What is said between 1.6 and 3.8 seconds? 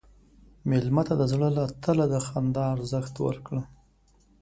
تله د خندا ارزښت ورکړه.